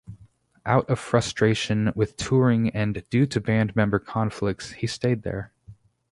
Out 0.65 0.89
of 0.89 0.97
frustration 0.97 1.91
with 1.95 2.15
touring 2.17 2.71
and 2.71 3.07
due 3.11 3.27
to 3.27 3.39
band 3.39 3.75
member 3.75 3.99
conflicts 3.99 4.71
he 4.71 4.87
stayed 4.87 5.21
there. 5.21 5.53